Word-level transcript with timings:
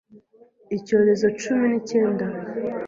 Icyorezo 0.77 1.25
cumi 1.39 1.65
n,icyenda 1.71 2.25